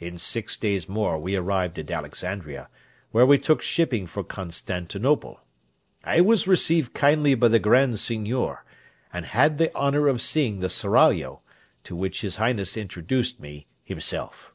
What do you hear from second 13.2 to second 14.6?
me himself.